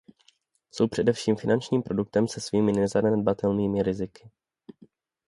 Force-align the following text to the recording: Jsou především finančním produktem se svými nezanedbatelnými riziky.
Jsou 0.71 0.87
především 0.87 1.35
finančním 1.35 1.83
produktem 1.83 2.27
se 2.27 2.41
svými 2.41 2.71
nezanedbatelnými 2.71 3.83
riziky. 3.83 4.31